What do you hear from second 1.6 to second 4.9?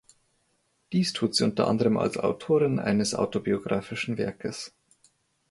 anderem als Autorin eines autobiografischen Werkes.